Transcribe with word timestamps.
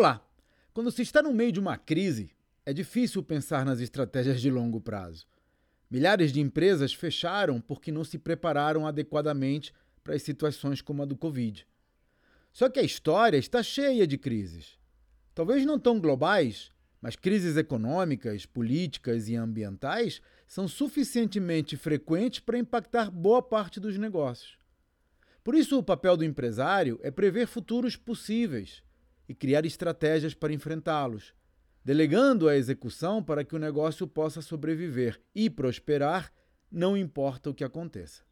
Olá! 0.00 0.26
Quando 0.72 0.90
se 0.90 1.02
está 1.02 1.20
no 1.20 1.30
meio 1.30 1.52
de 1.52 1.60
uma 1.60 1.76
crise, 1.76 2.34
é 2.64 2.72
difícil 2.72 3.22
pensar 3.22 3.66
nas 3.66 3.80
estratégias 3.80 4.40
de 4.40 4.50
longo 4.50 4.80
prazo. 4.80 5.26
Milhares 5.90 6.32
de 6.32 6.40
empresas 6.40 6.94
fecharam 6.94 7.60
porque 7.60 7.92
não 7.92 8.02
se 8.02 8.18
prepararam 8.18 8.86
adequadamente 8.86 9.74
para 10.02 10.14
as 10.14 10.22
situações 10.22 10.80
como 10.80 11.02
a 11.02 11.04
do 11.04 11.18
Covid. 11.18 11.66
Só 12.50 12.70
que 12.70 12.80
a 12.80 12.82
história 12.82 13.36
está 13.36 13.62
cheia 13.62 14.06
de 14.06 14.16
crises. 14.16 14.78
Talvez 15.34 15.66
não 15.66 15.78
tão 15.78 16.00
globais, 16.00 16.72
mas 16.98 17.14
crises 17.14 17.58
econômicas, 17.58 18.46
políticas 18.46 19.28
e 19.28 19.36
ambientais 19.36 20.22
são 20.48 20.66
suficientemente 20.66 21.76
frequentes 21.76 22.40
para 22.40 22.56
impactar 22.56 23.10
boa 23.10 23.42
parte 23.42 23.78
dos 23.78 23.98
negócios. 23.98 24.56
Por 25.44 25.54
isso, 25.54 25.78
o 25.78 25.82
papel 25.82 26.16
do 26.16 26.24
empresário 26.24 26.98
é 27.02 27.10
prever 27.10 27.46
futuros 27.46 27.96
possíveis 27.96 28.82
e 29.30 29.34
criar 29.34 29.64
estratégias 29.64 30.34
para 30.34 30.52
enfrentá-los, 30.52 31.32
delegando 31.84 32.48
a 32.48 32.56
execução 32.56 33.22
para 33.22 33.44
que 33.44 33.54
o 33.54 33.60
negócio 33.60 34.04
possa 34.04 34.42
sobreviver 34.42 35.20
e 35.32 35.48
prosperar, 35.48 36.32
não 36.68 36.96
importa 36.96 37.48
o 37.48 37.54
que 37.54 37.62
aconteça. 37.62 38.24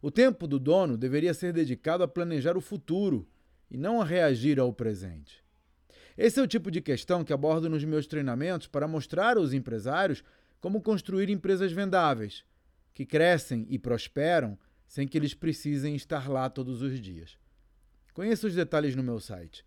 O 0.00 0.12
tempo 0.12 0.46
do 0.46 0.60
dono 0.60 0.96
deveria 0.96 1.34
ser 1.34 1.52
dedicado 1.52 2.04
a 2.04 2.06
planejar 2.06 2.56
o 2.56 2.60
futuro 2.60 3.28
e 3.68 3.76
não 3.76 4.00
a 4.00 4.04
reagir 4.04 4.60
ao 4.60 4.72
presente. 4.72 5.42
Esse 6.16 6.38
é 6.38 6.42
o 6.44 6.46
tipo 6.46 6.70
de 6.70 6.80
questão 6.80 7.24
que 7.24 7.32
abordo 7.32 7.68
nos 7.68 7.82
meus 7.82 8.06
treinamentos 8.06 8.68
para 8.68 8.86
mostrar 8.86 9.36
aos 9.36 9.52
empresários 9.52 10.22
como 10.60 10.80
construir 10.80 11.28
empresas 11.28 11.72
vendáveis, 11.72 12.44
que 12.92 13.04
crescem 13.04 13.66
e 13.68 13.80
prosperam 13.80 14.56
sem 14.86 15.08
que 15.08 15.18
eles 15.18 15.34
precisem 15.34 15.96
estar 15.96 16.30
lá 16.30 16.48
todos 16.48 16.82
os 16.82 17.00
dias. 17.00 17.36
Conheça 18.12 18.46
os 18.46 18.54
detalhes 18.54 18.94
no 18.94 19.02
meu 19.02 19.18
site 19.18 19.66